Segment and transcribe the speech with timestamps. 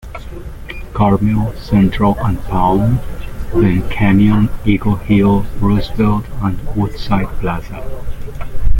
[0.95, 2.99] Carmel, Central and Palm
[3.53, 7.83] then Canyon, Eagle Hill, Roosevelt, and Woodside Plaza.